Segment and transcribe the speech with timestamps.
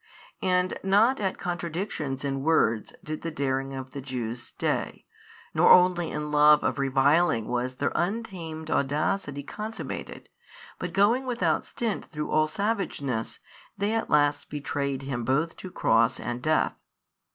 [0.41, 5.05] And not at contradictions in words did the daring of the Jews stay,
[5.53, 10.27] nor only in love of reviling was their untamed audacity consummated,
[10.79, 13.41] but going without stint through all savageness,
[13.77, 16.73] they at last betrayed Him both to Cross and Death.